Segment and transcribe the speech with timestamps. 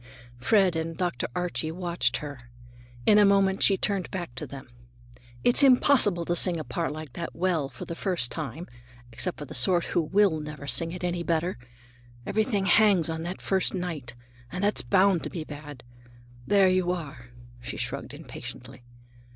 [0.39, 1.27] Fred and Dr.
[1.35, 2.49] Archie watched her.
[3.05, 4.67] In a moment she turned back to them.
[5.43, 8.65] "It's impossible to sing a part like that well for the first time,
[9.11, 11.55] except for the sort who will never sing it any better.
[12.25, 14.15] Everything hangs on that first night,
[14.51, 15.83] and that's bound to be bad.
[16.47, 17.29] There you are,"
[17.59, 18.81] she shrugged impatiently.